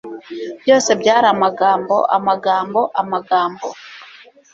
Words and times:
byose 0.61 0.91
byari 1.01 1.27
amagambo, 1.35 1.95
amagambo, 2.17 2.79
amagambo 3.01 3.65